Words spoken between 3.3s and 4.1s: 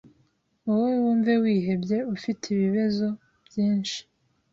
byinshi